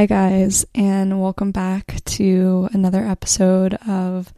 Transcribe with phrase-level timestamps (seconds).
[0.00, 4.32] Hi, guys, and welcome back to another episode of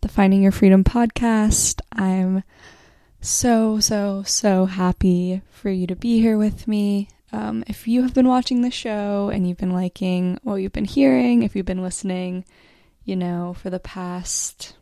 [0.00, 1.82] the Finding Your Freedom podcast.
[1.92, 2.42] I'm
[3.20, 7.10] so, so, so happy for you to be here with me.
[7.32, 10.86] Um, if you have been watching the show and you've been liking what you've been
[10.86, 12.46] hearing, if you've been listening,
[13.04, 14.74] you know, for the past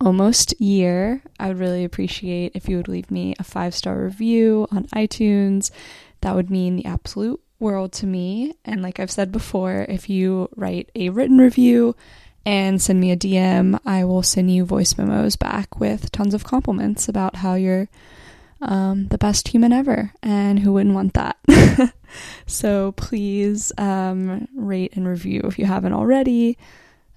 [0.00, 4.66] almost year, I would really appreciate if you would leave me a five star review
[4.72, 5.70] on iTunes.
[6.22, 8.54] That would mean the absolute world to me.
[8.64, 11.96] And like I've said before, if you write a written review
[12.46, 16.44] and send me a DM, I will send you voice memos back with tons of
[16.44, 17.88] compliments about how you're
[18.60, 20.12] um, the best human ever.
[20.22, 21.36] And who wouldn't want that?
[22.46, 26.58] so please um, rate and review if you haven't already.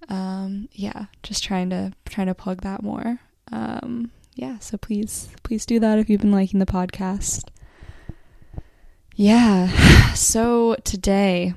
[0.10, 3.20] Um, yeah, just trying to trying to plug that more.
[3.52, 7.50] Um, yeah, so please please do that if you've been liking the podcast.
[9.18, 9.96] Yeah.
[10.18, 11.54] So today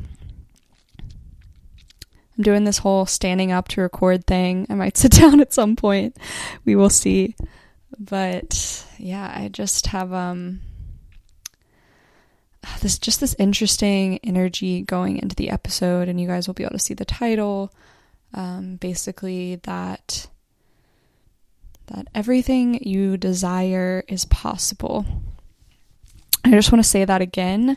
[2.37, 4.67] I'm doing this whole standing up to record thing.
[4.69, 6.19] I might sit down at some point.
[6.67, 7.37] We will see.
[7.99, 10.61] But yeah, I just have um
[12.83, 16.73] this just this interesting energy going into the episode and you guys will be able
[16.73, 17.73] to see the title.
[18.35, 20.29] Um basically that
[21.87, 25.07] that everything you desire is possible.
[26.45, 27.77] I just want to say that again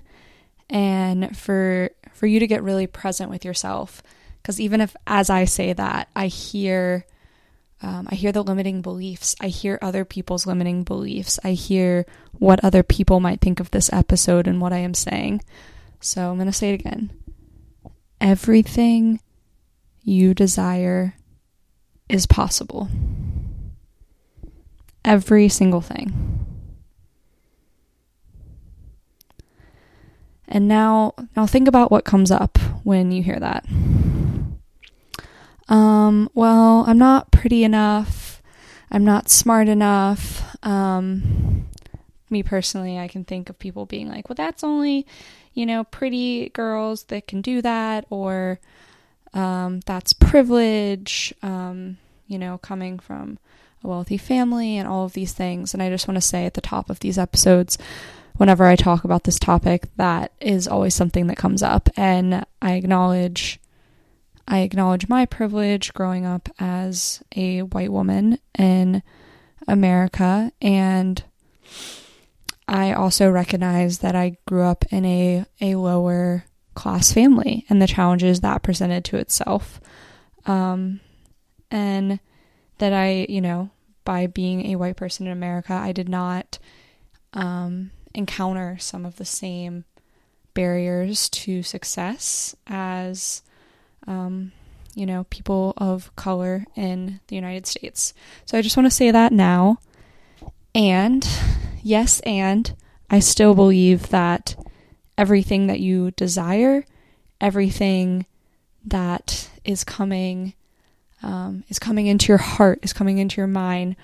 [0.69, 4.01] and for for you to get really present with yourself
[4.41, 7.05] because even if as I say that I hear
[7.83, 9.35] um, I hear the limiting beliefs.
[9.41, 11.37] I hear other people's limiting beliefs.
[11.43, 15.41] I hear what other people might think of this episode and what I am saying.
[15.99, 17.11] So I'm going to say it again.
[18.21, 19.19] Everything
[20.01, 21.15] you desire
[22.07, 22.87] is possible.
[25.03, 26.42] Every single thing.
[30.53, 33.65] And now now think about what comes up when you hear that.
[35.67, 38.41] Um, well, I'm not pretty enough.
[38.91, 40.55] I'm not smart enough.
[40.63, 41.65] Um,
[42.29, 45.07] me personally, I can think of people being like, well, that's only,
[45.55, 48.59] you know, pretty girls that can do that, or
[49.33, 51.97] um, that's privilege, um,
[52.27, 53.39] you know, coming from
[53.83, 55.73] a wealthy family and all of these things.
[55.73, 57.79] And I just want to say at the top of these episodes,
[58.37, 61.89] whenever I talk about this topic, that is always something that comes up.
[61.95, 63.59] And I acknowledge
[64.45, 69.01] I acknowledge my privilege growing up as a white woman in
[69.69, 71.23] America and
[72.67, 76.45] I also recognize that I grew up in a, a lower
[76.75, 79.79] class family and the challenges that presented to itself.
[80.45, 80.99] Um,
[81.69, 82.19] and
[82.77, 83.69] that I, you know,
[84.05, 86.59] by being a white person in America, I did not
[87.33, 89.85] um, encounter some of the same
[90.53, 93.41] barriers to success as,
[94.07, 94.51] um,
[94.95, 98.13] you know, people of color in the United States.
[98.45, 99.79] So I just want to say that now.
[100.75, 101.27] And
[101.81, 102.75] yes, and
[103.09, 104.55] I still believe that
[105.17, 106.85] everything that you desire,
[107.39, 108.25] everything
[108.85, 110.53] that is coming,
[111.21, 113.95] um, is coming into your heart, is coming into your mind,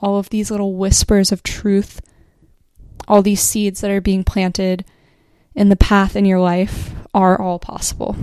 [0.00, 2.00] all of these little whispers of truth
[3.08, 4.84] all these seeds that are being planted
[5.54, 8.16] in the path in your life are all possible.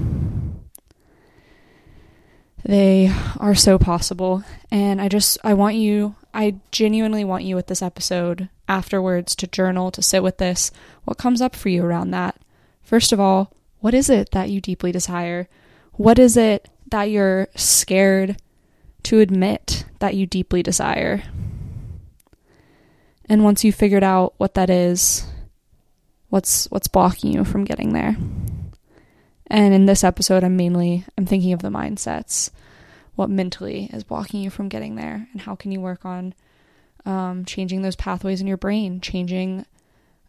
[2.64, 4.44] They are so possible.
[4.72, 9.48] And I just, I want you, I genuinely want you with this episode afterwards to
[9.48, 10.72] journal, to sit with this.
[11.04, 12.40] What comes up for you around that?
[12.82, 15.50] First of all, what is it that you deeply desire?
[15.94, 18.38] What is it that you're scared
[19.04, 21.24] to admit that you deeply desire?
[23.30, 25.26] And once you've figured out what that is,
[26.30, 28.18] what's what's blocking you from getting there.
[29.48, 32.50] And in this episode I'm mainly I'm thinking of the mindsets.
[33.16, 36.34] What mentally is blocking you from getting there and how can you work on
[37.06, 39.66] um, changing those pathways in your brain, changing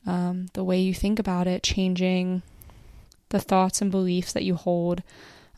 [0.07, 2.43] um, the way you think about it, changing
[3.31, 5.03] the thoughts and beliefs that you hold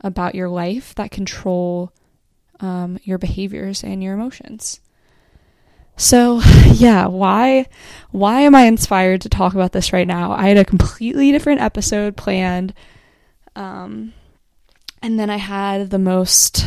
[0.00, 1.92] about your life that control
[2.60, 4.80] um, your behaviors and your emotions.
[5.96, 6.40] So,
[6.72, 7.66] yeah, why
[8.10, 10.32] why am I inspired to talk about this right now?
[10.32, 12.74] I had a completely different episode planned.
[13.54, 14.12] Um
[15.02, 16.66] and then I had the most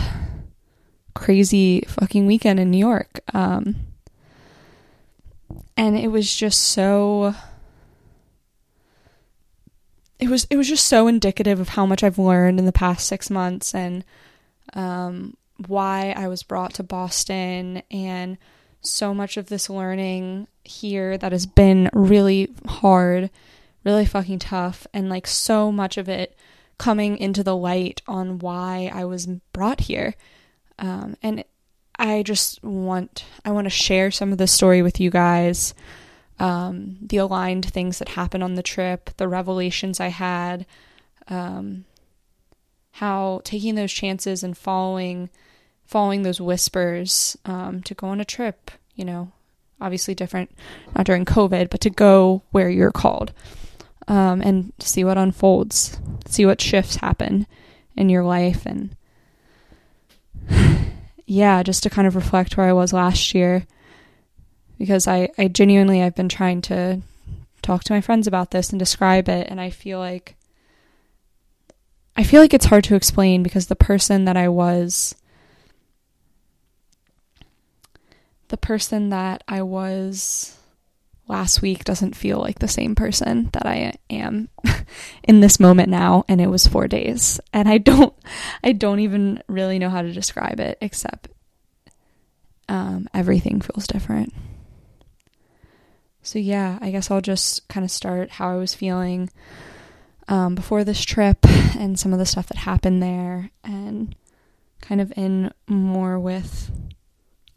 [1.15, 3.19] crazy fucking weekend in New York.
[3.33, 3.75] Um
[5.77, 7.33] and it was just so
[10.19, 13.07] it was it was just so indicative of how much I've learned in the past
[13.07, 14.03] 6 months and
[14.73, 15.35] um
[15.67, 18.37] why I was brought to Boston and
[18.81, 23.29] so much of this learning here that has been really hard,
[23.83, 26.37] really fucking tough, and like so much of it
[26.77, 30.15] coming into the light on why I was brought here.
[30.77, 31.43] Um, and
[31.97, 35.73] I just want I want to share some of the story with you guys.
[36.39, 40.65] Um, the aligned things that happened on the trip, the revelations I had,
[41.27, 41.83] um,
[42.91, 45.29] how taking those chances and following
[45.89, 49.31] following those whispers um, to go on a trip, you know,
[49.81, 50.51] obviously different,
[50.95, 53.33] not during COVID, but to go where you're called
[54.07, 57.47] um, and see what unfolds, see what shifts happen
[57.95, 58.95] in your life, and
[61.25, 63.65] yeah, just to kind of reflect where I was last year
[64.77, 67.01] because I, I genuinely I've been trying to
[67.63, 70.35] talk to my friends about this and describe it and I feel like
[72.15, 75.15] I feel like it's hard to explain because the person that I was
[78.49, 80.55] the person that I was
[81.27, 84.49] last week doesn't feel like the same person that I am
[85.23, 88.13] in this moment now and it was 4 days and I don't
[88.63, 91.29] I don't even really know how to describe it except
[92.67, 94.33] um, everything feels different.
[96.21, 99.29] So yeah, I guess I'll just kind of start how I was feeling
[100.27, 101.39] um, before this trip
[101.75, 104.15] and some of the stuff that happened there and
[104.81, 106.71] kind of in more with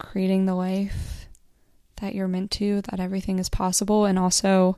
[0.03, 1.27] creating the life
[1.97, 4.05] that you're meant to, that everything is possible.
[4.05, 4.77] And also,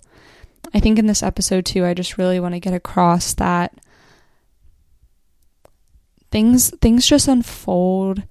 [0.73, 3.77] I think in this episode too, I just really want to get across that
[6.35, 8.23] things things just unfold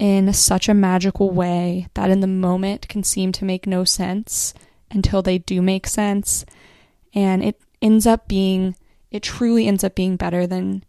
[0.00, 4.52] in such a magical way that in the moment can seem to make no sense
[4.90, 6.44] until they do make sense
[7.14, 8.74] and it ends up being
[9.12, 10.82] it truly ends up being better than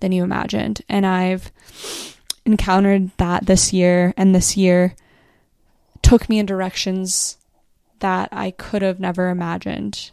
[0.00, 1.52] than you imagined and i've
[2.44, 4.94] encountered that this year, and this year
[6.02, 7.38] took me in directions
[8.00, 10.10] that I could have never imagined.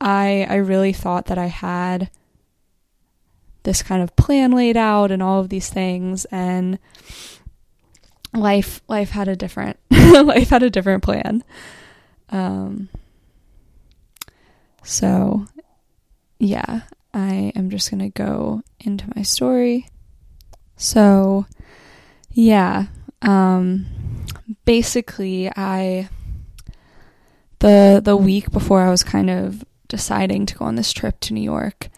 [0.00, 2.10] I I really thought that I had
[3.62, 6.78] this kind of plan laid out and all of these things and
[8.32, 11.42] life life had a different life had a different plan.
[12.30, 12.88] Um
[14.82, 15.46] so
[16.38, 16.82] yeah,
[17.14, 19.88] I am just going to go into my story.
[20.76, 21.46] So,
[22.30, 22.86] yeah,
[23.22, 23.86] um,
[24.64, 26.08] basically, I
[27.60, 31.34] the the week before I was kind of deciding to go on this trip to
[31.34, 31.88] New York,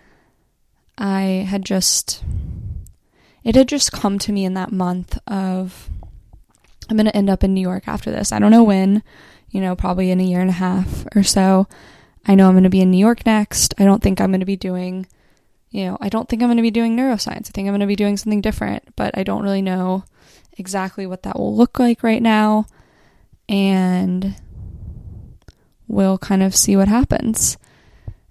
[0.97, 2.23] I had just
[3.45, 5.89] it had just come to me in that month of
[6.89, 8.33] I'm going to end up in New York after this.
[8.33, 9.03] I don't know when,
[9.51, 11.67] you know, probably in a year and a half or so.
[12.27, 13.75] I know I'm going to be in New York next.
[13.79, 15.07] I don't think I'm going to be doing
[15.70, 17.49] you know, I don't think I'm going to be doing neuroscience.
[17.49, 20.05] I think I'm going to be doing something different, but I don't really know
[20.56, 22.67] exactly what that will look like right now.
[23.49, 24.35] And
[25.87, 27.59] we'll kind of see what happens.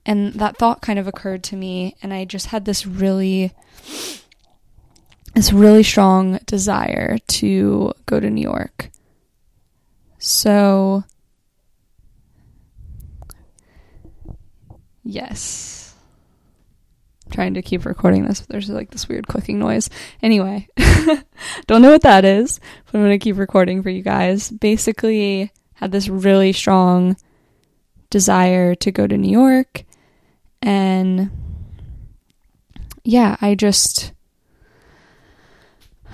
[0.05, 3.51] And that thought kind of occurred to me, and I just had this really,
[5.35, 8.89] this really strong desire to go to New York.
[10.17, 11.03] So,
[15.03, 15.86] yes
[17.31, 18.41] trying to keep recording this.
[18.41, 19.89] There's like this weird clicking noise.
[20.21, 20.67] Anyway,
[21.67, 24.49] don't know what that is, but I'm going to keep recording for you guys.
[24.49, 27.15] Basically, had this really strong
[28.09, 29.83] desire to go to New York.
[30.61, 31.29] And
[33.03, 34.13] yeah, I just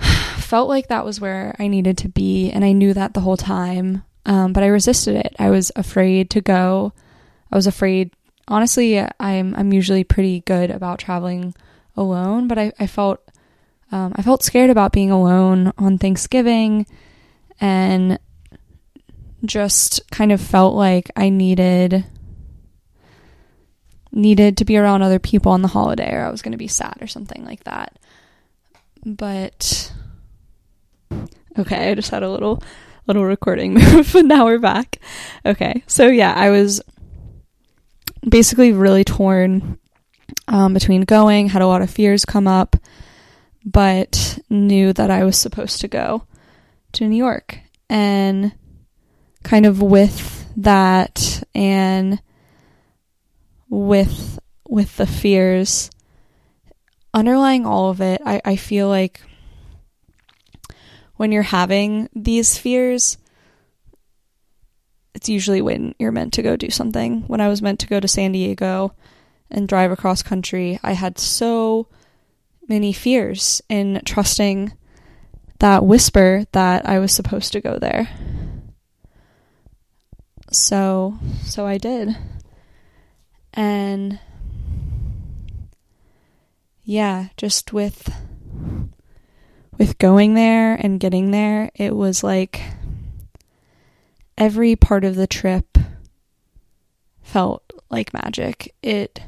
[0.36, 2.50] felt like that was where I needed to be.
[2.50, 4.02] And I knew that the whole time.
[4.26, 5.34] Um, but I resisted it.
[5.38, 6.92] I was afraid to go.
[7.50, 8.10] I was afraid
[8.48, 11.54] honestly, I'm I'm usually pretty good about traveling
[11.96, 13.20] alone, but I, I felt
[13.92, 16.86] um, I felt scared about being alone on Thanksgiving,
[17.60, 18.18] and
[19.44, 22.04] just kind of felt like I needed
[24.10, 26.68] needed to be around other people on the holiday, or I was going to be
[26.68, 27.98] sad or something like that.
[29.04, 29.92] But
[31.58, 32.62] okay, I just had a little
[33.06, 34.98] little recording move, but now we're back.
[35.44, 36.80] Okay, so yeah, I was
[38.28, 39.78] basically really torn
[40.48, 42.76] um, between going, had a lot of fears come up,
[43.64, 46.26] but knew that I was supposed to go
[46.92, 47.58] to New York.
[47.88, 48.52] And
[49.42, 52.20] kind of with that and
[53.68, 55.90] with with the fears
[57.12, 59.20] underlying all of it, I, I feel like
[61.16, 63.18] when you're having these fears,
[65.14, 67.22] it's usually when you're meant to go do something.
[67.28, 68.94] When I was meant to go to San Diego
[69.50, 71.86] and drive across country, I had so
[72.68, 74.72] many fears in trusting
[75.60, 78.08] that whisper that I was supposed to go there.
[80.50, 82.16] So, so I did.
[83.52, 84.18] And
[86.82, 88.12] yeah, just with
[89.78, 92.60] with going there and getting there, it was like
[94.36, 95.78] every part of the trip
[97.22, 98.74] felt like magic.
[98.82, 99.20] It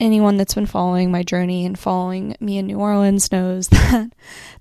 [0.00, 4.12] anyone that's been following my journey and following me in New Orleans knows that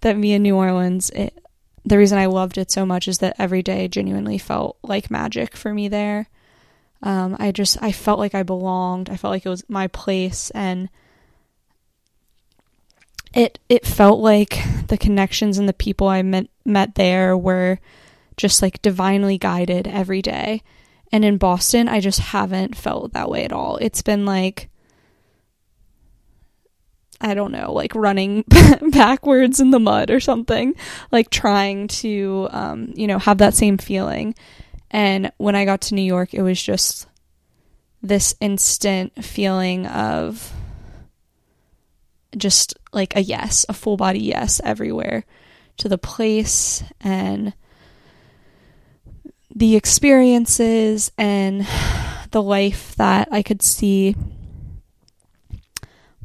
[0.01, 1.37] that me in New Orleans it,
[1.83, 5.55] the reason I loved it so much is that every day genuinely felt like magic
[5.55, 6.27] for me there.
[7.03, 9.09] Um, I just I felt like I belonged.
[9.09, 10.89] I felt like it was my place, and
[13.33, 17.79] it it felt like the connections and the people I met met there were
[18.41, 20.63] just like divinely guided every day.
[21.11, 23.77] And in Boston, I just haven't felt that way at all.
[23.77, 24.69] It's been like
[27.23, 28.43] I don't know, like running
[28.91, 30.73] backwards in the mud or something,
[31.11, 34.33] like trying to, um, you know, have that same feeling.
[34.89, 37.07] And when I got to New York, it was just
[38.01, 40.51] this instant feeling of
[42.35, 45.23] just like a yes, a full body yes everywhere
[45.77, 47.53] to the place and
[49.55, 51.67] the experiences and
[52.31, 54.15] the life that I could see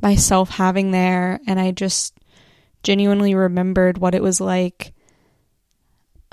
[0.01, 1.41] myself having there.
[1.47, 2.19] And I just
[2.83, 4.93] genuinely remembered what it was like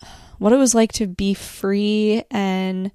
[0.38, 2.92] what it was like to be free and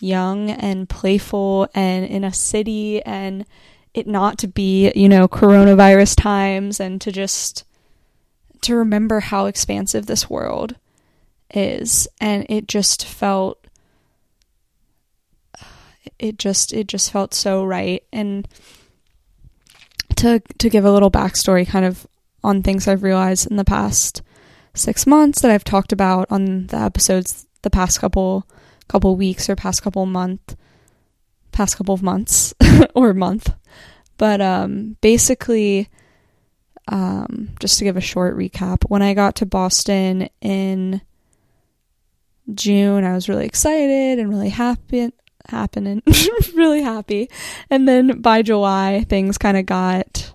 [0.00, 3.46] young and playful and in a city and
[3.94, 7.64] it not to be, you know, coronavirus times and to just
[8.62, 10.76] to remember how expansive this world
[11.52, 13.62] is and it just felt
[16.18, 18.02] it just it just felt so right.
[18.12, 18.46] And
[20.16, 22.06] to to give a little backstory kind of
[22.44, 24.22] on things I've realized in the past
[24.74, 28.48] six months that I've talked about on the episodes the past couple
[28.88, 30.56] couple weeks or past couple month
[31.50, 32.54] past couple of months
[32.94, 33.52] or month.
[34.16, 35.88] But um basically
[36.88, 41.00] um just to give a short recap when I got to Boston in
[42.54, 45.10] June I was really excited and really happy
[45.48, 46.02] happening
[46.54, 47.28] really happy.
[47.68, 50.32] And then by July things kind of got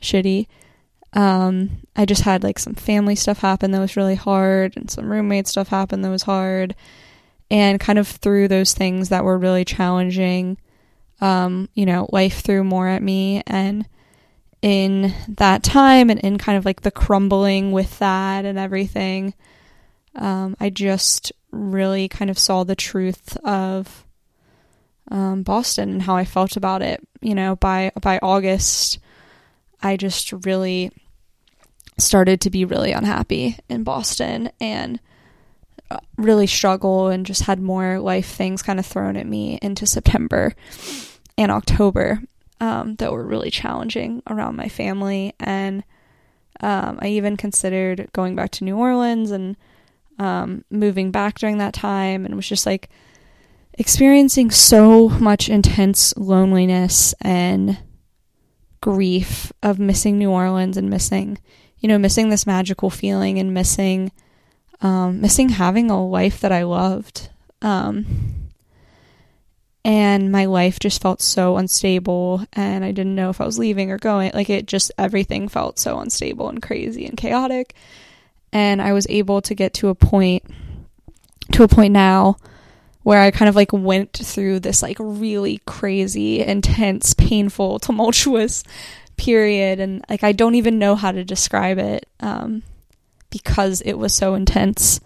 [0.00, 0.46] shitty.
[1.12, 5.10] Um, I just had like some family stuff happen that was really hard, and some
[5.10, 6.74] roommate stuff happen that was hard,
[7.50, 10.58] and kind of through those things that were really challenging.
[11.20, 13.86] Um, you know, life threw more at me, and
[14.60, 19.32] in that time, and in kind of like the crumbling with that and everything,
[20.16, 24.04] um, I just really kind of saw the truth of
[25.10, 27.06] um, Boston and how I felt about it.
[27.20, 28.98] You know, by by August,
[29.82, 30.90] I just really
[31.98, 35.00] started to be really unhappy in Boston and
[35.90, 39.86] uh, really struggle and just had more life things kind of thrown at me into
[39.86, 40.54] September
[41.38, 42.20] and October
[42.60, 45.34] um, that were really challenging around my family.
[45.40, 45.84] And
[46.60, 49.56] um, I even considered going back to New Orleans and
[50.18, 52.88] um, moving back during that time and was just like
[53.74, 57.78] experiencing so much intense loneliness and
[58.80, 61.38] grief of missing New Orleans and missing
[61.78, 64.10] you know, missing this magical feeling and missing
[64.80, 67.30] um, missing having a life that I loved.
[67.62, 68.50] Um,
[69.84, 73.90] and my life just felt so unstable and I didn't know if I was leaving
[73.90, 74.32] or going.
[74.34, 77.74] Like it just everything felt so unstable and crazy and chaotic.
[78.52, 80.44] And I was able to get to a point
[81.52, 82.36] to a point now
[83.02, 88.64] where I kind of like went through this like really crazy, intense, painful, tumultuous
[89.16, 92.62] period and like I don't even know how to describe it um,
[93.30, 95.00] because it was so intense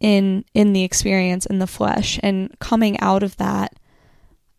[0.00, 2.18] in in the experience in the flesh.
[2.22, 3.76] And coming out of that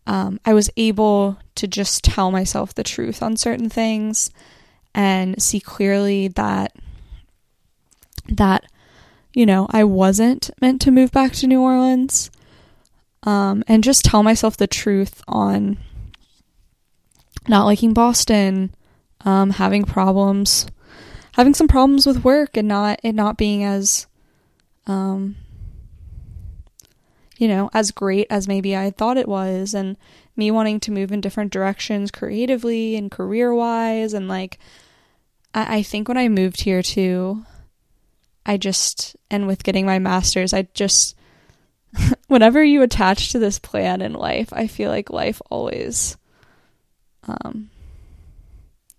[0.06, 4.30] um, I was able to just tell myself the truth on certain things
[4.94, 6.74] and see clearly that
[8.28, 8.64] that
[9.32, 12.30] you know I wasn't meant to move back to New Orleans
[13.24, 15.78] um, and just tell myself the truth on
[17.48, 18.74] not liking Boston,
[19.24, 20.66] um, having problems,
[21.32, 24.06] having some problems with work, and not it not being as,
[24.86, 25.36] um,
[27.38, 29.96] you know, as great as maybe I thought it was, and
[30.36, 34.58] me wanting to move in different directions creatively and career wise, and like,
[35.54, 37.44] I, I think when I moved here too,
[38.46, 41.16] I just and with getting my master's, I just
[42.28, 46.16] whenever you attach to this plan in life, I feel like life always
[47.26, 47.70] um,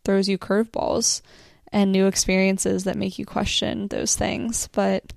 [0.03, 1.21] throws you curveballs
[1.71, 4.69] and new experiences that make you question those things.
[4.71, 5.11] But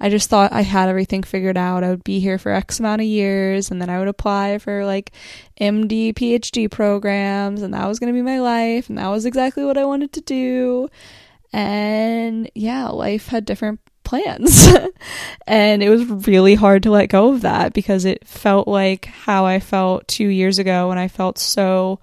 [0.00, 1.82] I just thought I had everything figured out.
[1.82, 4.84] I would be here for X amount of years and then I would apply for
[4.84, 5.12] like
[5.60, 9.64] MD, PhD programs and that was going to be my life and that was exactly
[9.64, 10.88] what I wanted to do.
[11.52, 14.66] And yeah, life had different plans.
[15.46, 19.44] and it was really hard to let go of that because it felt like how
[19.44, 22.00] I felt 2 years ago when I felt so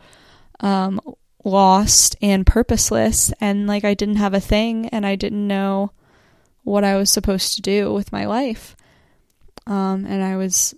[0.62, 1.02] um
[1.44, 5.92] lost and purposeless and like I didn't have a thing and I didn't know
[6.64, 8.76] what I was supposed to do with my life.
[9.68, 10.74] Um, and I was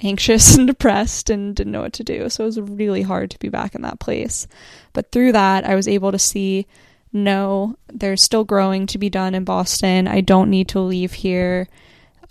[0.00, 2.28] anxious and depressed and didn't know what to do.
[2.28, 4.46] So it was really hard to be back in that place.
[4.92, 6.66] But through that, I was able to see
[7.12, 10.08] no, there's still growing to be done in Boston.
[10.08, 11.68] I don't need to leave here.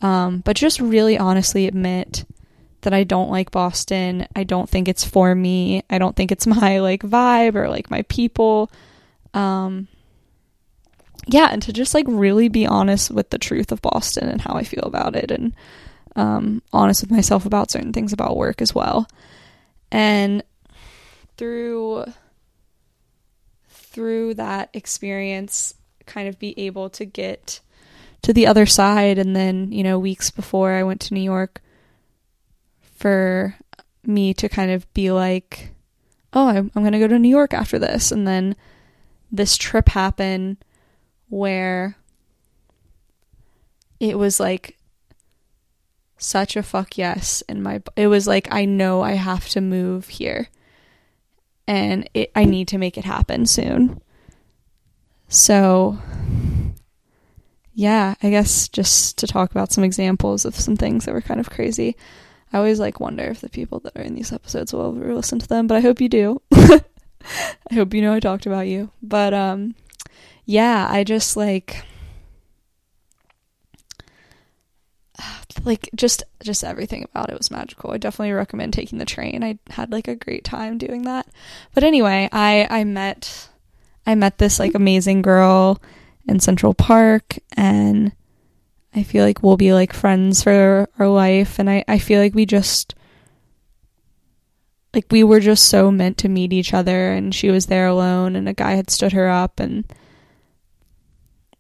[0.02, 2.26] Um, but just really honestly admit
[2.82, 4.28] that I don't like Boston.
[4.36, 5.84] I don't think it's for me.
[5.90, 8.72] I don't think it's my like vibe or like my people.
[9.34, 9.88] Um,
[11.28, 14.56] yeah, and to just like really be honest with the truth of Boston and how
[14.56, 15.54] I feel about it and
[16.16, 19.08] um, honest with myself about certain things about work as well.
[19.92, 20.44] And
[21.38, 22.06] through
[23.92, 27.60] through that experience kind of be able to get
[28.22, 31.62] to the other side and then, you know, weeks before I went to New York
[32.98, 33.56] for
[34.06, 35.74] me to kind of be like,
[36.34, 38.56] "Oh, I'm, I'm going to go to New York after this." And then
[39.32, 40.58] this trip happened
[41.30, 41.98] where
[44.00, 44.78] it was like
[46.18, 50.08] such a fuck yes and my it was like I know I have to move
[50.08, 50.50] here
[51.72, 54.01] and it I need to make it happen soon.
[55.29, 55.98] So
[57.74, 61.40] yeah, I guess just to talk about some examples of some things that were kind
[61.40, 61.96] of crazy.
[62.51, 65.40] I always like wonder if the people that are in these episodes will ever listen
[65.40, 66.42] to them, but I hope you do.
[66.51, 68.92] I hope you know I talked about you.
[69.01, 69.74] But um
[70.46, 71.86] yeah, I just like
[75.64, 77.92] like just just everything about it was magical.
[77.92, 79.44] I definitely recommend taking the train.
[79.44, 81.27] I had like a great time doing that.
[81.74, 83.50] But anyway, I I met
[84.05, 85.81] I met this like amazing girl
[86.27, 88.12] in Central Park and
[88.94, 92.36] I feel like we'll be like friends for our life and I I feel like
[92.36, 92.96] we just
[94.94, 98.36] like we were just so meant to meet each other and she was there alone
[98.36, 99.86] and a guy had stood her up and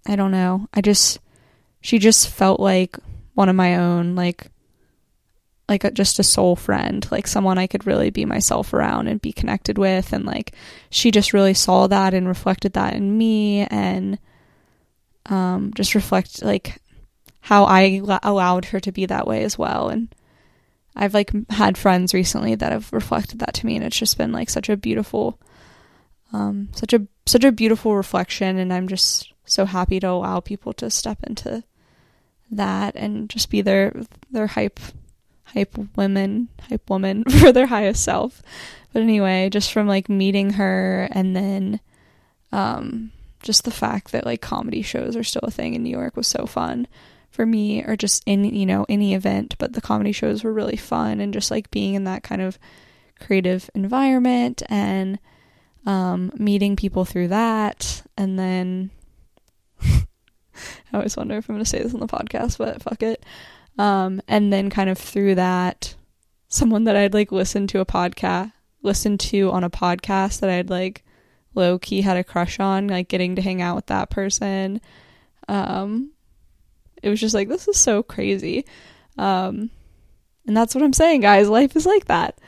[0.05, 0.67] I don't know.
[0.73, 1.19] I just
[1.79, 2.97] she just felt like
[3.33, 4.47] one of my own like
[5.71, 9.21] like a, just a soul friend, like someone I could really be myself around and
[9.21, 10.11] be connected with.
[10.11, 10.53] And like
[10.89, 14.19] she just really saw that and reflected that in me and
[15.27, 16.81] um just reflect like
[17.39, 19.89] how I allowed her to be that way as well.
[19.89, 20.13] And
[20.95, 24.33] I've like had friends recently that have reflected that to me and it's just been
[24.33, 25.39] like such a beautiful
[26.33, 28.57] um such a such a beautiful reflection.
[28.57, 31.63] And I'm just so happy to allow people to step into
[32.51, 33.93] that and just be their
[34.29, 34.79] their hype
[35.45, 38.41] hype women hype woman for their highest self.
[38.93, 41.79] But anyway just from like meeting her and then
[42.51, 43.11] um
[43.41, 46.27] just the fact that like comedy shows are still a thing in New York was
[46.27, 46.87] so fun
[47.31, 49.55] for me or just in you know any event.
[49.57, 52.59] But the comedy shows were really fun and just like being in that kind of
[53.19, 55.19] creative environment and
[55.85, 58.03] um meeting people through that.
[58.17, 58.91] And then
[60.91, 63.25] I always wonder if I'm going to say this on the podcast, but fuck it.
[63.77, 65.95] Um, and then kind of through that,
[66.47, 70.69] someone that I'd like listened to a podcast, listened to on a podcast that I'd
[70.69, 71.03] like
[71.53, 74.81] low key had a crush on, like getting to hang out with that person.
[75.47, 76.11] Um,
[77.01, 78.65] it was just like, this is so crazy.
[79.17, 79.69] Um,
[80.47, 81.49] and that's what I'm saying, guys.
[81.49, 82.39] Life is like that.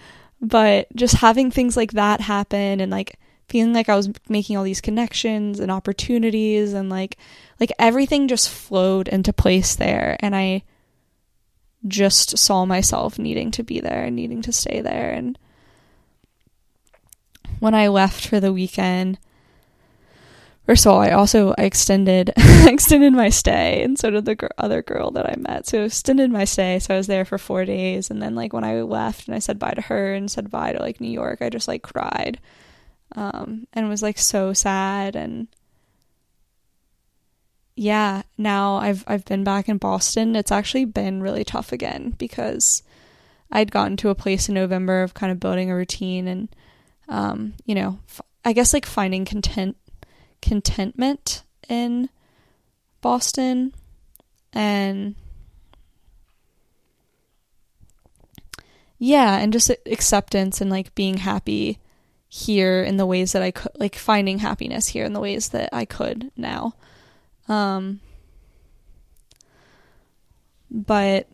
[0.41, 4.63] But just having things like that happen and like feeling like I was making all
[4.63, 7.17] these connections and opportunities and like
[7.59, 10.17] like everything just flowed into place there.
[10.19, 10.63] And I
[11.87, 15.11] just saw myself needing to be there and needing to stay there.
[15.11, 15.37] And
[17.59, 19.19] when I left for the weekend
[20.65, 24.47] First of all, I also I extended extended my stay, and so did the gr-
[24.57, 25.67] other girl that I met.
[25.67, 28.53] So I extended my stay, so I was there for four days, and then like
[28.53, 31.11] when I left and I said bye to her and said bye to like New
[31.11, 32.39] York, I just like cried
[33.13, 35.47] um, and was like so sad and
[37.75, 40.35] yeah, now I've I've been back in Boston.
[40.35, 42.83] It's actually been really tough again because
[43.51, 46.49] I'd gotten to a place in November of kind of building a routine and
[47.09, 49.75] um, you know, f- I guess like finding content
[50.41, 52.09] contentment in
[53.01, 53.73] Boston
[54.51, 55.15] and
[58.99, 61.79] yeah, and just acceptance and like being happy
[62.35, 65.69] here in the ways that I could, like finding happiness here in the ways that
[65.71, 66.73] I could now.
[67.47, 67.99] Um,
[70.71, 71.27] but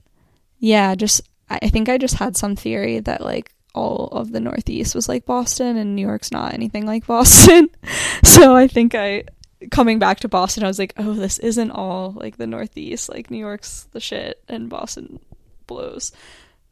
[0.59, 4.93] yeah, just I think I just had some theory that like all of the Northeast
[4.93, 7.69] was like Boston and New York's not anything like Boston.
[8.25, 9.23] so I think I
[9.71, 13.07] coming back to Boston, I was like, oh, this isn't all like the Northeast.
[13.07, 15.21] Like New York's the shit and Boston
[15.65, 16.11] blows.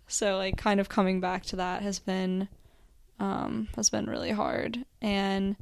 [0.09, 2.49] So like kind of coming back to that has been
[3.19, 4.85] um has been really hard.
[5.01, 5.55] And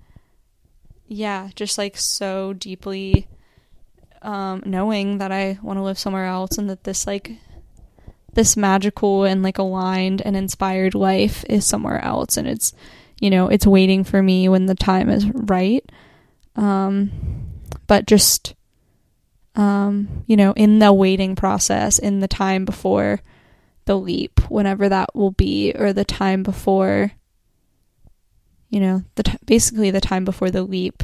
[1.08, 3.28] yeah, just like so deeply
[4.22, 7.32] um knowing that I want to live somewhere else and that this like
[8.36, 12.74] this magical and like aligned and inspired life is somewhere else and it's
[13.20, 15.90] you know it's waiting for me when the time is right
[16.58, 17.12] um
[17.88, 18.54] but just
[19.56, 23.22] um you know in the waiting process in the time before
[23.86, 27.12] the leap whenever that will be or the time before
[28.70, 31.04] you know the t- basically the time before the leap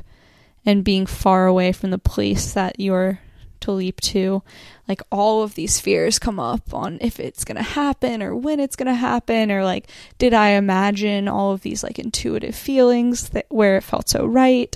[0.66, 3.20] and being far away from the place that you're
[3.62, 4.44] to leap to.
[4.88, 8.60] Like all of these fears come up on if it's going to happen or when
[8.60, 13.30] it's going to happen or like did I imagine all of these like intuitive feelings
[13.30, 14.76] that where it felt so right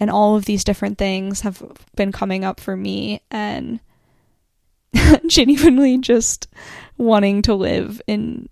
[0.00, 1.62] and all of these different things have
[1.94, 3.80] been coming up for me and
[5.26, 6.48] genuinely just
[6.98, 8.48] wanting to live in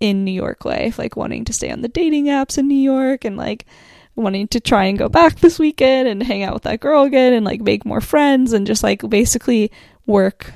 [0.00, 3.24] in New York life, like wanting to stay on the dating apps in New York
[3.24, 3.66] and like
[4.14, 7.32] wanting to try and go back this weekend and hang out with that girl again
[7.32, 9.70] and like make more friends and just like basically
[10.06, 10.52] work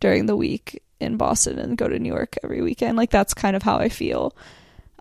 [0.00, 2.96] during the week in Boston and go to New York every weekend.
[2.96, 4.34] Like that's kind of how I feel.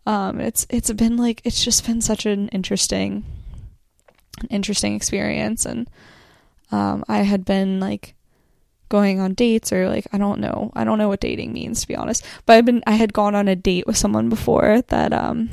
[0.06, 3.24] Um it's it's been like it's just been such an interesting
[4.50, 5.90] interesting experience and
[6.72, 8.16] um I had been like
[8.92, 10.72] going on dates or like I don't know.
[10.76, 12.24] I don't know what dating means to be honest.
[12.46, 15.50] But I've been I had gone on a date with someone before that um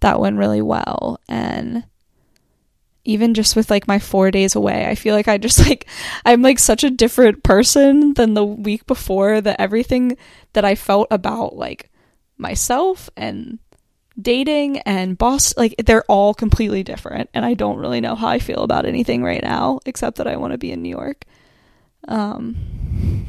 [0.00, 1.84] that went really well and
[3.04, 5.86] even just with like my 4 days away I feel like I just like
[6.24, 10.16] I'm like such a different person than the week before that everything
[10.54, 11.90] that I felt about like
[12.38, 13.58] myself and
[14.20, 18.38] dating and boss like they're all completely different and I don't really know how I
[18.38, 21.24] feel about anything right now except that I want to be in New York.
[22.08, 23.28] Um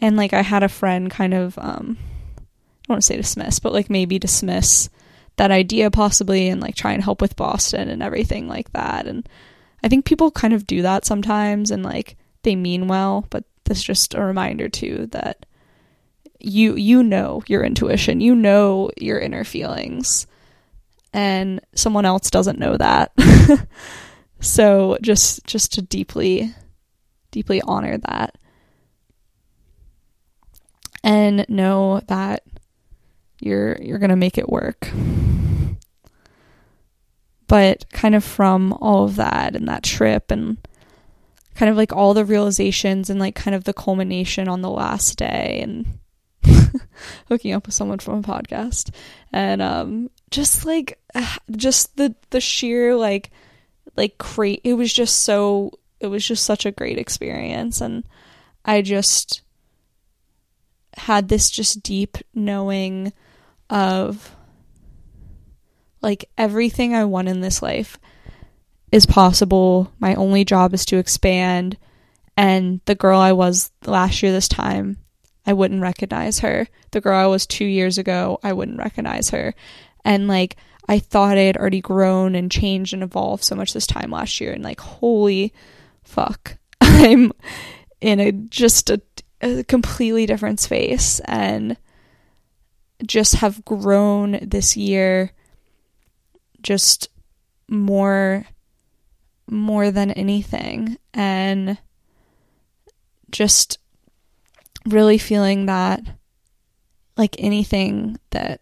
[0.00, 3.60] and like I had a friend kind of um I don't want to say dismiss,
[3.60, 4.90] but like maybe dismiss
[5.36, 9.06] that idea possibly and like try and help with Boston and everything like that.
[9.06, 9.26] And
[9.82, 13.78] I think people kind of do that sometimes and like they mean well, but this
[13.78, 15.46] is just a reminder too that
[16.38, 20.26] you you know your intuition, you know your inner feelings
[21.14, 23.12] and someone else doesn't know that.
[24.40, 26.54] so just just to deeply
[27.34, 28.38] deeply honor that
[31.02, 32.44] and know that
[33.40, 34.88] you're you're going to make it work.
[37.48, 40.56] But kind of from all of that and that trip and
[41.56, 45.18] kind of like all the realizations and like kind of the culmination on the last
[45.18, 45.98] day and
[47.28, 48.90] hooking up with someone from a podcast
[49.32, 50.98] and um just like
[51.50, 53.30] just the the sheer like
[53.96, 55.70] like great it was just so
[56.04, 58.04] it was just such a great experience and
[58.64, 59.42] I just
[60.96, 63.12] had this just deep knowing
[63.68, 64.34] of
[66.00, 67.98] like everything I want in this life
[68.92, 69.92] is possible.
[69.98, 71.76] My only job is to expand.
[72.36, 74.98] And the girl I was last year, this time,
[75.46, 76.68] I wouldn't recognize her.
[76.90, 79.54] The girl I was two years ago, I wouldn't recognize her.
[80.04, 80.56] And like,
[80.88, 84.40] I thought I had already grown and changed and evolved so much this time last
[84.40, 84.52] year.
[84.52, 85.52] And like, holy
[86.04, 87.32] fuck, I'm
[88.00, 89.00] in a just a,
[89.40, 91.20] a completely different space.
[91.20, 91.76] And
[93.06, 95.32] just have grown this year
[96.62, 97.08] just
[97.68, 98.46] more
[99.46, 101.76] more than anything and
[103.30, 103.78] just
[104.86, 106.00] really feeling that
[107.16, 108.60] like anything that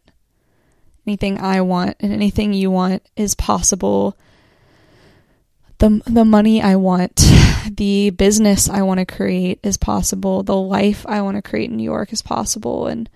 [1.06, 4.18] anything I want and anything you want is possible
[5.82, 7.28] the the money I want
[7.76, 11.76] the business I want to create is possible the life I want to create in
[11.76, 13.10] New York is possible and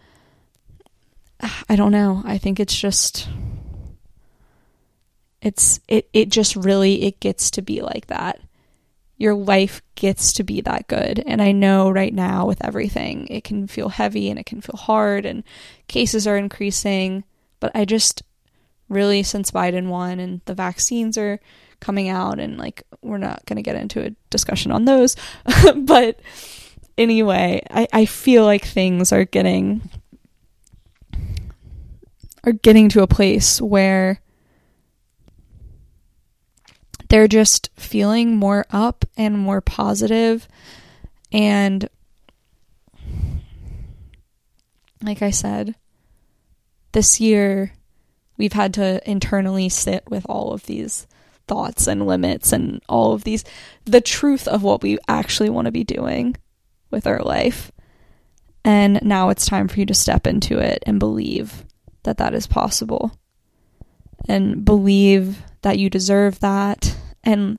[1.40, 2.22] ah, I don't know.
[2.24, 3.28] I think it's just
[5.40, 8.40] it's it it just really it gets to be like that.
[9.16, 11.22] Your life gets to be that good.
[11.24, 14.76] And I know right now with everything, it can feel heavy and it can feel
[14.76, 15.44] hard and
[15.86, 17.22] cases are increasing,
[17.60, 18.24] but I just
[18.88, 21.38] really since Biden won and the vaccines are
[21.86, 25.14] coming out and like we're not going to get into a discussion on those,
[25.76, 26.18] but
[26.98, 29.88] anyway, I I feel like things are getting
[32.42, 34.20] are getting to a place where
[37.08, 40.48] they're just feeling more up and more positive.
[41.30, 41.88] And
[45.02, 45.76] like I said,
[46.90, 47.74] this year
[48.36, 51.06] we've had to internally sit with all of these
[51.48, 53.44] thoughts and limits and all of these
[53.84, 56.36] the truth of what we actually want to be doing
[56.90, 57.72] with our life.
[58.64, 61.64] And now it's time for you to step into it and believe
[62.02, 63.12] that that is possible.
[64.28, 67.58] And believe that you deserve that and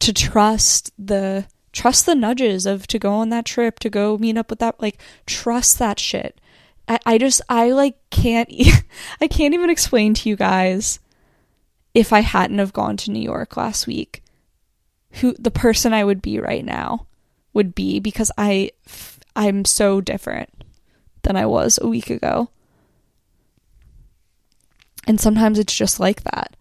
[0.00, 4.36] to trust the trust the nudges of to go on that trip, to go meet
[4.36, 6.40] up with that like trust that shit.
[6.88, 8.50] I, I just I like can't
[9.20, 11.00] I can't even explain to you guys
[11.94, 14.22] if I hadn't have gone to New York last week
[15.14, 17.06] who the person I would be right now
[17.52, 18.70] would be because I
[19.36, 20.50] I'm so different
[21.22, 22.50] than I was a week ago.
[25.06, 26.56] And sometimes it's just like that.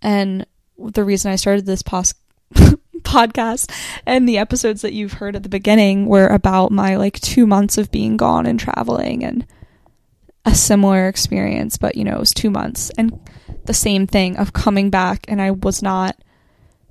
[0.00, 0.46] And
[0.78, 2.14] the reason I started this pos-
[3.02, 3.70] podcast
[4.06, 7.78] and the episodes that you've heard at the beginning were about my like 2 months
[7.78, 9.46] of being gone and traveling and
[10.44, 13.18] a similar experience, but you know, it was 2 months and
[13.64, 16.16] the same thing of coming back and I was not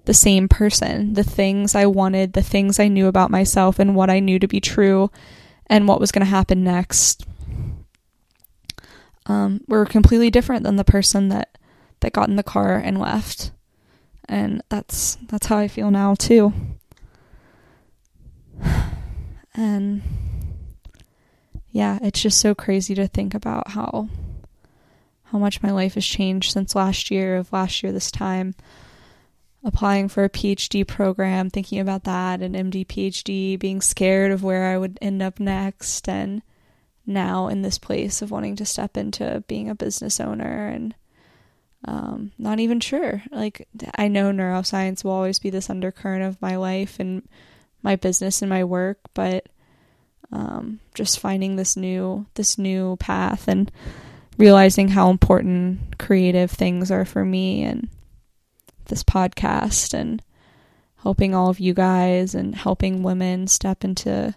[0.06, 1.13] the same person.
[1.13, 4.47] The things I wanted, the things I knew about myself and what I knew to
[4.47, 5.12] be true
[5.67, 7.26] and what was going to happen next
[9.28, 11.58] um, were completely different than the person that
[12.00, 13.52] that got in the car and left.
[14.28, 16.54] And that's that's how I feel now too.
[19.54, 20.02] And
[21.71, 24.08] yeah, it's just so crazy to think about how
[25.32, 28.54] how much my life has changed since last year of last year this time
[29.63, 34.74] applying for a PhD program, thinking about that, an MD PhD, being scared of where
[34.74, 36.41] I would end up next, and
[37.06, 40.96] now in this place of wanting to step into being a business owner and
[41.86, 43.24] um, not even sure.
[43.32, 47.28] Like, I know neuroscience will always be this undercurrent of my life and
[47.82, 49.48] my business and my work, but
[50.32, 53.72] um, just finding this new this new path and
[54.41, 57.88] realizing how important creative things are for me and
[58.88, 60.19] this podcast and
[61.04, 64.34] helping all of you guys and helping women step into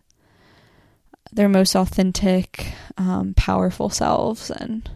[1.33, 4.91] their most authentic, um, powerful selves and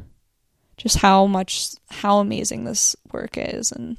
[0.76, 3.96] just how much, how amazing this work is and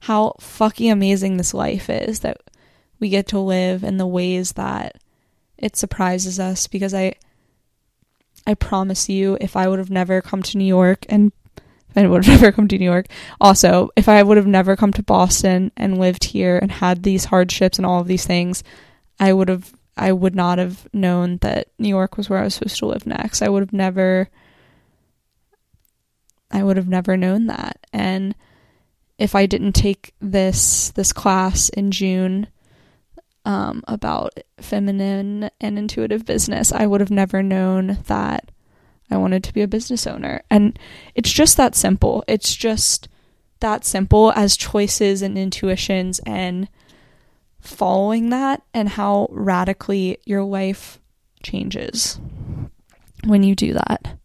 [0.00, 2.38] how fucking amazing this life is that
[2.98, 4.96] we get to live in the ways that
[5.58, 7.16] it surprises us because I,
[8.46, 11.32] I promise you, if I would have never come to New York and
[11.94, 13.06] I would have never come to New York.
[13.40, 17.26] Also, if I would have never come to Boston and lived here and had these
[17.26, 18.64] hardships and all of these things,
[19.20, 22.54] I would have I would not have known that New York was where I was
[22.54, 23.42] supposed to live next.
[23.42, 24.28] I would have never
[26.50, 27.78] I would have never known that.
[27.92, 28.34] And
[29.18, 32.48] if I didn't take this this class in June
[33.44, 38.50] um, about feminine and intuitive business, I would have never known that
[39.10, 40.42] I wanted to be a business owner.
[40.50, 40.78] And
[41.14, 42.24] it's just that simple.
[42.28, 43.08] It's just
[43.60, 46.68] that simple as choices and intuitions and
[47.60, 50.98] following that and how radically your life
[51.42, 52.18] changes
[53.24, 54.18] when you do that.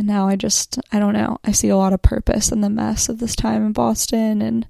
[0.00, 2.70] And now I just, I don't know, I see a lot of purpose in the
[2.70, 4.66] mess of this time in Boston and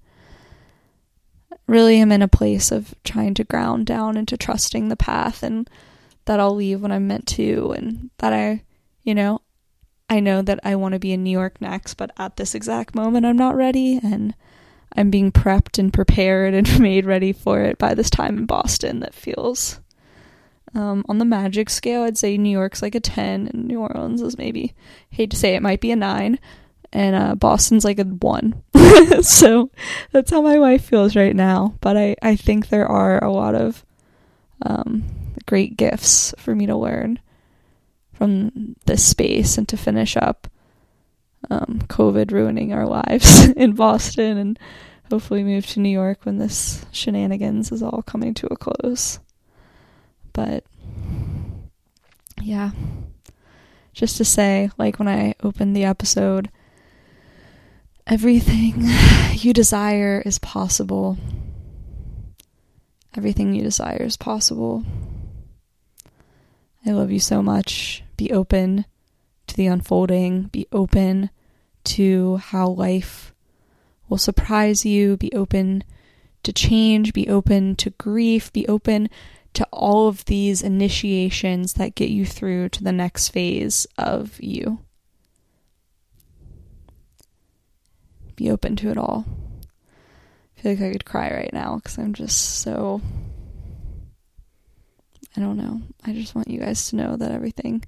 [1.70, 5.70] really am in a place of trying to ground down into trusting the path and
[6.24, 8.64] that I'll leave when I'm meant to and that I,
[9.02, 9.40] you know,
[10.09, 12.94] I know that I want to be in New York next, but at this exact
[12.94, 14.35] moment I'm not ready and
[14.96, 19.00] I'm being prepped and prepared and made ready for it by this time in Boston
[19.00, 19.80] that feels
[20.74, 24.22] um, on the magic scale, I'd say New York's like a 10 and New Orleans
[24.22, 24.74] is maybe,
[25.11, 26.38] hate to say it, might be a 9
[26.92, 28.62] and uh, Boston's like a 1.
[29.22, 29.70] so
[30.11, 31.74] that's how my wife feels right now.
[31.81, 33.85] But I, I think there are a lot of
[34.62, 35.05] um,
[35.46, 37.18] great gifts for me to learn
[38.12, 40.48] from this space and to finish up
[41.50, 44.59] um, COVID ruining our lives in Boston and
[45.11, 49.18] hopefully move to New York when this shenanigans is all coming to a close.
[50.33, 50.64] But
[52.42, 52.70] yeah,
[53.92, 56.50] just to say, like when I opened the episode,
[58.11, 58.75] everything
[59.35, 61.16] you desire is possible.
[63.16, 64.85] Everything you desire is possible.
[66.85, 68.03] I love you so much.
[68.16, 68.85] Be open
[69.46, 71.31] to the unfolding, be open
[71.85, 73.33] to how life
[74.09, 75.85] will surprise you, be open
[76.42, 79.09] to change, be open to grief, be open
[79.55, 84.81] to all of these initiations that get you through to the next phase of you.
[88.40, 89.26] Be open to it all.
[90.57, 93.03] I feel like I could cry right now because I'm just so
[95.37, 95.83] I don't know.
[96.07, 97.85] I just want you guys to know that everything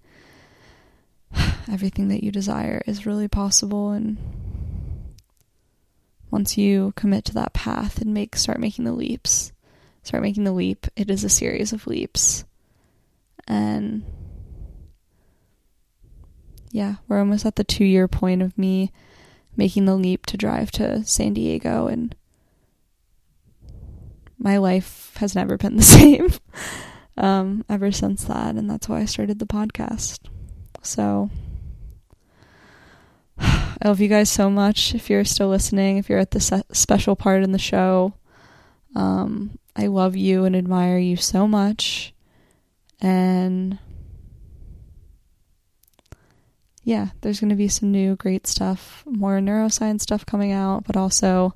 [1.71, 4.19] everything that you desire is really possible and
[6.31, 9.53] once you commit to that path and make start making the leaps,
[10.03, 12.45] start making the leap, it is a series of leaps.
[13.49, 14.05] And
[16.71, 18.93] yeah, we're almost at the 2 year point of me
[19.57, 22.15] making the leap to drive to San Diego and
[24.43, 26.31] my life has never been the same
[27.17, 30.21] um, ever since that, and that's why I started the podcast.
[30.83, 31.31] So,
[33.39, 34.95] I love you guys so much.
[34.95, 38.15] If you're still listening, if you're at this special part in the show,
[38.95, 42.13] um, I love you and admire you so much.
[43.01, 43.79] And
[46.85, 50.97] yeah, there's going to be some new great stuff, more neuroscience stuff coming out, but
[50.97, 51.55] also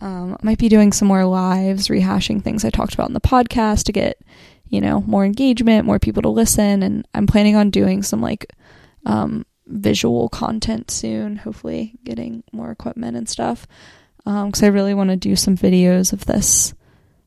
[0.00, 3.84] um, might be doing some more lives, rehashing things I talked about in the podcast
[3.84, 4.20] to get,
[4.68, 6.82] you know, more engagement, more people to listen.
[6.82, 8.52] And I'm planning on doing some like
[9.04, 13.66] um, visual content soon, hopefully getting more equipment and stuff.
[14.18, 16.74] Because um, I really want to do some videos of this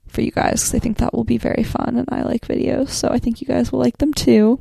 [0.08, 2.90] for you guys because I think that will be very fun and I like videos.
[2.90, 4.60] So I think you guys will like them too.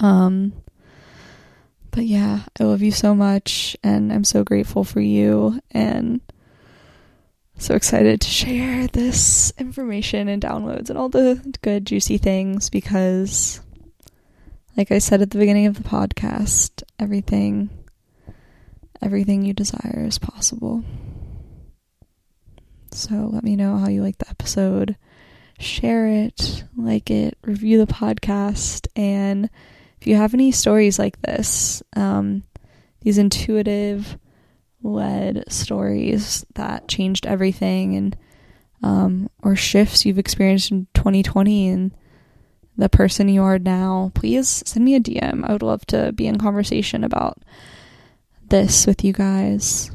[0.00, 0.52] Um,
[1.98, 6.20] but yeah, I love you so much and I'm so grateful for you and
[7.56, 13.60] so excited to share this information and downloads and all the good, juicy things because,
[14.76, 17.68] like I said at the beginning of the podcast, everything,
[19.02, 20.84] everything you desire is possible.
[22.92, 24.94] So let me know how you like the episode.
[25.58, 29.50] Share it, like it, review the podcast, and
[30.00, 32.44] if you have any stories like this, um,
[33.00, 34.18] these intuitive,
[34.82, 38.16] led stories that changed everything and
[38.82, 41.96] um, or shifts you've experienced in 2020 and
[42.76, 45.44] the person you are now, please send me a DM.
[45.44, 47.42] I would love to be in conversation about
[48.48, 49.90] this with you guys.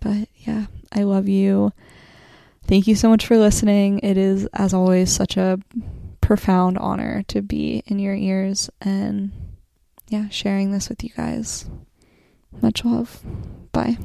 [0.00, 1.72] But yeah, I love you.
[2.64, 3.98] Thank you so much for listening.
[4.04, 5.58] It is, as always, such a
[6.22, 9.32] profound honor to be in your ears and,
[10.08, 11.68] yeah, sharing this with you guys.
[12.62, 13.20] Much love.
[13.72, 13.98] Bye.